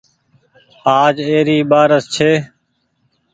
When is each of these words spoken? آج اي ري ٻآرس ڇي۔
آج 0.99 1.15
اي 1.29 1.37
ري 1.47 1.57
ٻآرس 1.69 2.03
ڇي۔ 2.15 2.31